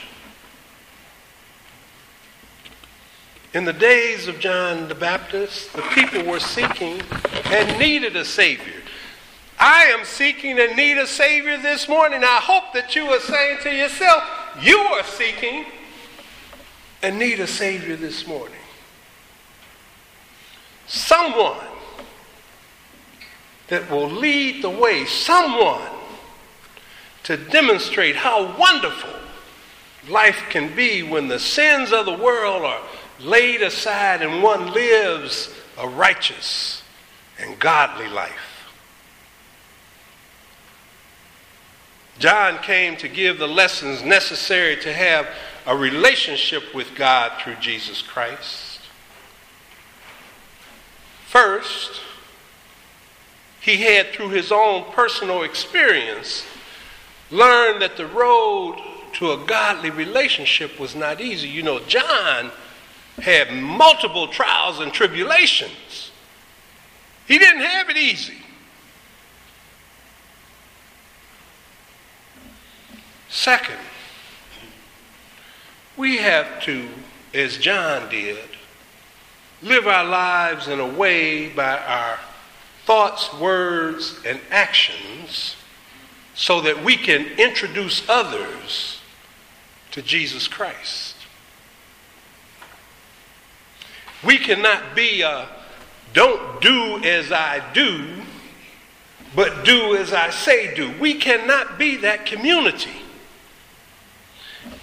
In 3.53 3.65
the 3.65 3.73
days 3.73 4.27
of 4.27 4.39
John 4.39 4.87
the 4.87 4.95
Baptist, 4.95 5.73
the 5.73 5.81
people 5.81 6.23
were 6.23 6.39
seeking 6.39 7.01
and 7.45 7.79
needed 7.79 8.15
a 8.15 8.23
Savior. 8.23 8.81
I 9.59 9.83
am 9.85 10.05
seeking 10.05 10.57
and 10.59 10.75
need 10.75 10.97
a 10.97 11.07
Savior 11.07 11.57
this 11.57 11.87
morning. 11.89 12.23
I 12.23 12.39
hope 12.41 12.73
that 12.73 12.95
you 12.95 13.05
are 13.07 13.19
saying 13.19 13.59
to 13.63 13.75
yourself, 13.75 14.23
you 14.61 14.77
are 14.77 15.03
seeking 15.03 15.65
and 17.03 17.19
need 17.19 17.39
a 17.39 17.47
Savior 17.47 17.95
this 17.95 18.25
morning 18.25 18.55
someone 20.91 21.55
that 23.69 23.89
will 23.89 24.09
lead 24.09 24.61
the 24.61 24.69
way, 24.69 25.05
someone 25.05 25.81
to 27.23 27.37
demonstrate 27.37 28.17
how 28.17 28.57
wonderful 28.57 29.13
life 30.09 30.43
can 30.49 30.75
be 30.75 31.01
when 31.01 31.29
the 31.29 31.39
sins 31.39 31.93
of 31.93 32.05
the 32.05 32.13
world 32.13 32.63
are 32.65 32.81
laid 33.23 33.61
aside 33.61 34.21
and 34.21 34.43
one 34.43 34.73
lives 34.73 35.53
a 35.77 35.87
righteous 35.87 36.83
and 37.39 37.59
godly 37.59 38.07
life. 38.07 38.51
John 42.19 42.59
came 42.59 42.97
to 42.97 43.07
give 43.07 43.39
the 43.39 43.47
lessons 43.47 44.03
necessary 44.03 44.75
to 44.77 44.93
have 44.93 45.27
a 45.65 45.75
relationship 45.75 46.73
with 46.73 46.93
God 46.95 47.31
through 47.41 47.55
Jesus 47.55 48.01
Christ. 48.01 48.79
First, 51.27 52.01
he 53.59 53.77
had, 53.77 54.07
through 54.07 54.29
his 54.29 54.51
own 54.51 54.91
personal 54.91 55.43
experience, 55.43 56.45
learned 57.31 57.81
that 57.81 57.97
the 57.97 58.07
road 58.07 58.77
to 59.13 59.31
a 59.31 59.45
godly 59.45 59.89
relationship 59.89 60.79
was 60.79 60.95
not 60.95 61.21
easy. 61.21 61.47
You 61.47 61.63
know, 61.63 61.79
John 61.79 62.51
had 63.17 63.51
multiple 63.53 64.27
trials 64.27 64.79
and 64.79 64.91
tribulations, 64.93 66.11
he 67.27 67.37
didn't 67.37 67.61
have 67.61 67.89
it 67.89 67.97
easy. 67.97 68.37
Second, 73.29 73.79
we 75.95 76.17
have 76.17 76.61
to, 76.63 76.87
as 77.33 77.57
John 77.57 78.09
did, 78.09 78.37
live 79.61 79.87
our 79.87 80.03
lives 80.03 80.67
in 80.67 80.79
a 80.79 80.87
way 80.87 81.47
by 81.49 81.77
our 81.77 82.19
thoughts, 82.85 83.33
words, 83.39 84.19
and 84.25 84.39
actions 84.49 85.55
so 86.33 86.61
that 86.61 86.83
we 86.83 86.97
can 86.97 87.25
introduce 87.37 88.07
others 88.09 88.99
to 89.91 90.01
Jesus 90.01 90.47
Christ. 90.47 91.10
We 94.23 94.37
cannot 94.37 94.95
be 94.95 95.21
a 95.21 95.47
don't 96.13 96.61
do 96.61 97.01
as 97.03 97.31
I 97.31 97.61
do, 97.73 98.21
but 99.35 99.63
do 99.63 99.95
as 99.95 100.13
I 100.13 100.29
say 100.29 100.75
do. 100.75 100.93
We 100.99 101.15
cannot 101.15 101.79
be 101.79 101.97
that 101.97 102.25
community. 102.25 102.91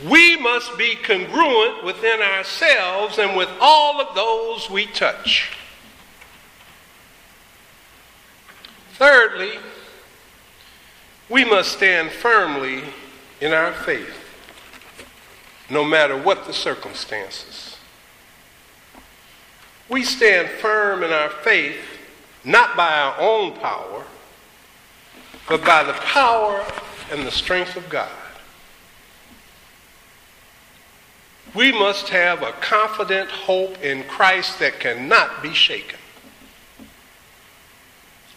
We 0.09 0.37
must 0.37 0.77
be 0.79 0.96
congruent 0.96 1.85
within 1.85 2.20
ourselves 2.20 3.18
and 3.18 3.37
with 3.37 3.48
all 3.61 4.01
of 4.01 4.14
those 4.14 4.70
we 4.70 4.87
touch. 4.87 5.51
Thirdly, 8.94 9.53
we 11.29 11.44
must 11.44 11.72
stand 11.72 12.11
firmly 12.11 12.83
in 13.40 13.53
our 13.53 13.72
faith, 13.72 14.16
no 15.70 15.85
matter 15.85 16.16
what 16.16 16.46
the 16.46 16.53
circumstances. 16.53 17.67
We 19.88 20.05
stand 20.05 20.48
firm 20.61 21.03
in 21.03 21.12
our 21.12 21.31
faith 21.31 21.79
not 22.44 22.77
by 22.77 22.98
our 23.01 23.18
own 23.18 23.53
power, 23.53 24.05
but 25.48 25.64
by 25.64 25.83
the 25.83 25.92
power 25.92 26.64
and 27.11 27.27
the 27.27 27.31
strength 27.31 27.77
of 27.77 27.88
God. 27.88 28.11
We 31.55 31.72
must 31.72 32.11
have 32.11 32.42
a 32.42 32.53
confident 32.53 33.31
hope 33.31 33.83
in 33.83 34.05
Christ 34.05 34.59
that 34.59 34.81
cannot 34.81 35.42
be 35.42 35.55
shaken. 35.55 35.98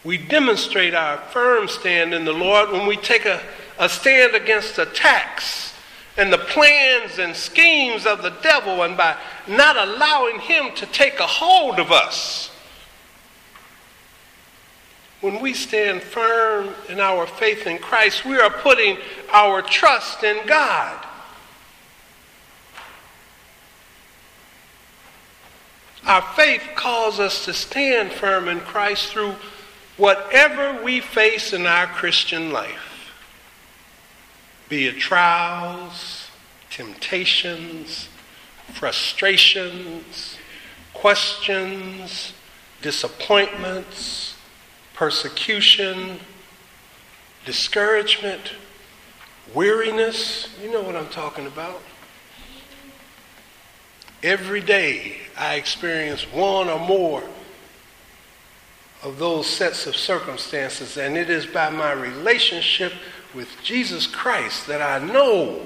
We 0.04 0.18
demonstrate 0.18 0.94
our 0.94 1.18
firm 1.18 1.68
stand 1.68 2.14
in 2.14 2.24
the 2.24 2.32
Lord 2.32 2.72
when 2.72 2.86
we 2.86 2.96
take 2.96 3.24
a, 3.24 3.40
a 3.78 3.88
stand 3.88 4.34
against 4.34 4.78
attacks 4.78 5.71
and 6.16 6.32
the 6.32 6.38
plans 6.38 7.18
and 7.18 7.34
schemes 7.34 8.06
of 8.06 8.22
the 8.22 8.34
devil 8.42 8.82
and 8.82 8.96
by 8.96 9.16
not 9.48 9.76
allowing 9.76 10.38
him 10.40 10.74
to 10.76 10.86
take 10.86 11.18
a 11.20 11.26
hold 11.26 11.78
of 11.78 11.90
us. 11.90 12.50
When 15.20 15.40
we 15.40 15.54
stand 15.54 16.02
firm 16.02 16.74
in 16.88 16.98
our 16.98 17.26
faith 17.26 17.66
in 17.66 17.78
Christ, 17.78 18.24
we 18.24 18.38
are 18.38 18.50
putting 18.50 18.98
our 19.32 19.62
trust 19.62 20.24
in 20.24 20.44
God. 20.46 21.06
Our 26.04 26.22
faith 26.34 26.62
calls 26.74 27.20
us 27.20 27.44
to 27.44 27.52
stand 27.52 28.10
firm 28.10 28.48
in 28.48 28.60
Christ 28.60 29.12
through 29.12 29.36
whatever 29.96 30.82
we 30.82 31.00
face 31.00 31.52
in 31.52 31.66
our 31.66 31.86
Christian 31.86 32.50
life, 32.50 32.91
be 34.72 34.86
it 34.86 34.96
trials, 34.96 36.30
temptations, 36.70 38.08
frustrations, 38.72 40.38
questions, 40.94 42.32
disappointments, 42.80 44.34
persecution, 44.94 46.18
discouragement, 47.44 48.52
weariness. 49.54 50.48
You 50.62 50.72
know 50.72 50.80
what 50.80 50.96
I'm 50.96 51.10
talking 51.10 51.46
about. 51.46 51.82
Every 54.22 54.62
day 54.62 55.18
I 55.36 55.56
experience 55.56 56.22
one 56.32 56.70
or 56.70 56.80
more 56.80 57.22
of 59.02 59.18
those 59.18 59.46
sets 59.46 59.86
of 59.86 59.94
circumstances, 59.94 60.96
and 60.96 61.18
it 61.18 61.28
is 61.28 61.44
by 61.44 61.68
my 61.68 61.92
relationship 61.92 62.94
with 63.34 63.62
Jesus 63.62 64.06
Christ 64.06 64.66
that 64.66 64.82
I 64.82 65.04
know 65.04 65.60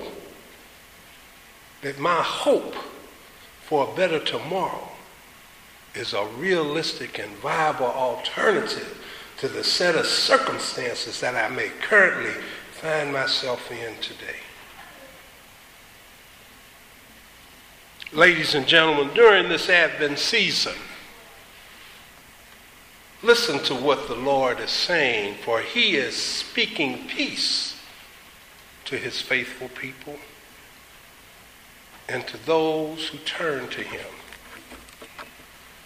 that 1.83 1.99
my 1.99 2.23
hope 2.23 2.75
for 3.63 3.89
a 3.89 3.97
better 3.97 4.19
tomorrow 4.19 4.89
is 5.95 6.13
a 6.13 6.27
realistic 6.39 7.19
and 7.19 7.33
viable 7.37 7.87
alternative 7.87 9.03
to 9.39 9.49
the 9.49 9.65
set 9.65 9.95
of 9.95 10.07
circumstances 10.07 11.21
that 11.21 11.35
I 11.35 11.55
may 11.55 11.71
currently 11.81 12.33
find 12.73 13.13
myself 13.13 13.71
in 13.71 13.95
today. 14.01 14.41
Ladies 18.13 18.55
and 18.55 18.67
gentlemen, 18.67 19.15
during 19.15 19.49
this 19.49 19.69
Advent 19.69 20.19
season, 20.19 20.75
listen 23.23 23.59
to 23.65 23.75
what 23.75 24.09
the 24.09 24.15
Lord 24.15 24.61
is 24.61 24.71
saying, 24.71 25.37
for 25.45 25.61
he 25.61 25.97
is 25.97 26.17
speaking 26.17 27.09
peace 27.09 27.81
to 28.87 28.97
his 28.97 29.21
faithful 29.21 29.69
people 29.69 30.17
and 32.09 32.27
to 32.29 32.37
those 32.47 33.09
who 33.09 33.19
turn 33.19 33.69
to 33.69 33.83
him. 33.83 34.07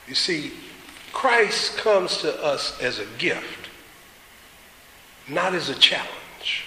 You 0.06 0.14
see, 0.14 0.52
Christ 1.12 1.76
comes 1.76 2.18
to 2.18 2.44
us 2.44 2.78
as 2.80 2.98
a 2.98 3.06
gift, 3.18 3.68
not 5.28 5.54
as 5.54 5.68
a 5.68 5.74
challenge. 5.74 6.64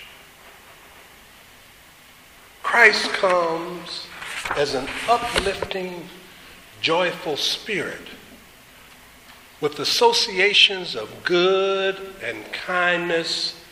Christ 2.64 3.10
comes 3.12 4.08
as 4.56 4.74
an 4.74 4.88
uplifting, 5.08 6.08
joyful 6.82 7.38
spirit 7.38 8.08
with 9.64 9.80
associations 9.80 10.94
of 10.94 11.24
good 11.24 11.98
and 12.22 12.52
kindness 12.52 13.64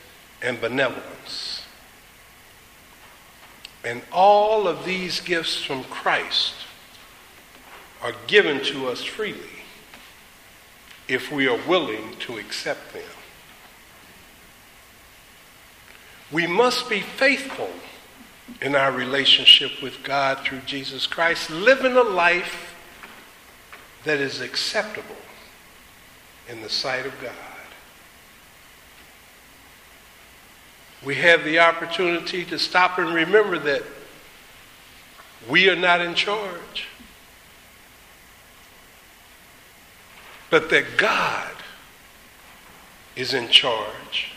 and 0.41 0.61
benevolence. 0.61 1.63
And 3.83 4.01
all 4.09 4.69
of 4.69 4.85
these 4.85 5.19
gifts 5.19 5.61
from 5.61 5.83
Christ 5.83 6.53
are 8.01 8.13
given 8.25 8.63
to 8.63 8.87
us 8.87 9.03
freely 9.03 9.65
if 11.09 11.29
we 11.29 11.45
are 11.45 11.59
willing 11.67 12.15
to 12.19 12.37
accept 12.37 12.93
them. 12.93 13.03
We 16.31 16.47
must 16.47 16.89
be 16.89 17.01
faithful 17.01 17.71
in 18.61 18.75
our 18.75 18.93
relationship 18.93 19.81
with 19.83 20.03
God 20.03 20.39
through 20.45 20.61
Jesus 20.61 21.05
Christ, 21.05 21.49
living 21.49 21.97
a 21.97 22.01
life 22.01 22.75
that 24.05 24.21
is 24.21 24.39
acceptable 24.39 25.17
in 26.51 26.61
the 26.61 26.69
sight 26.69 27.05
of 27.05 27.13
God. 27.21 27.31
We 31.03 31.15
have 31.15 31.43
the 31.45 31.59
opportunity 31.59 32.43
to 32.45 32.59
stop 32.59 32.99
and 32.99 33.13
remember 33.13 33.57
that 33.57 33.83
we 35.49 35.69
are 35.69 35.75
not 35.75 36.01
in 36.01 36.13
charge, 36.13 36.87
but 40.49 40.69
that 40.69 40.97
God 40.97 41.51
is 43.15 43.33
in 43.33 43.47
charge 43.47 44.33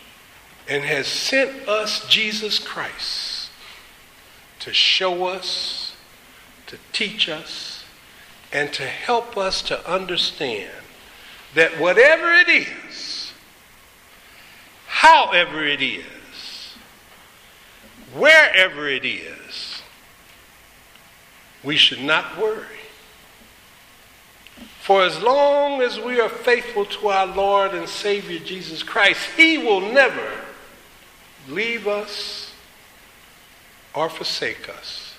and 0.69 0.85
has 0.85 1.07
sent 1.07 1.69
us 1.69 2.07
Jesus 2.09 2.59
Christ 2.59 3.51
to 4.61 4.73
show 4.73 5.27
us, 5.27 5.97
to 6.69 6.79
teach 6.93 7.29
us, 7.29 7.85
and 8.53 8.73
to 8.73 8.85
help 8.85 9.37
us 9.37 9.61
to 9.63 9.91
understand 9.91 10.84
that 11.55 11.79
whatever 11.79 12.33
it 12.33 12.49
is, 12.49 13.33
however 14.87 15.65
it 15.65 15.81
is, 15.81 16.05
wherever 18.15 18.89
it 18.89 19.05
is, 19.05 19.83
we 21.63 21.77
should 21.77 22.03
not 22.03 22.39
worry. 22.39 22.67
For 24.81 25.03
as 25.03 25.23
long 25.23 25.81
as 25.81 25.99
we 25.99 26.21
are 26.21 26.29
faithful 26.29 26.85
to 26.85 27.09
our 27.09 27.27
Lord 27.27 27.73
and 27.73 27.89
Savior 27.89 28.39
Jesus 28.39 28.83
Christ, 28.83 29.31
He 29.37 29.57
will 29.57 29.81
never 29.81 30.31
leave 31.49 31.87
us 31.87 32.53
or 33.95 34.11
forsake 34.11 34.69
us, 34.69 35.15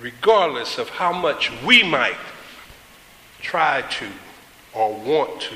regardless 0.00 0.78
of 0.78 0.88
how 0.88 1.12
much 1.12 1.52
we 1.62 1.82
might 1.82 2.16
try 3.40 3.82
to 3.82 4.06
or 4.74 4.94
want 4.94 5.40
to 5.40 5.54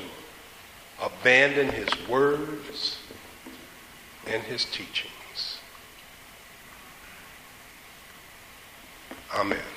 abandon 1.02 1.68
his 1.68 1.88
words 2.09 2.98
and 4.26 4.42
his 4.42 4.64
teachings. 4.64 5.59
Amen. 9.35 9.75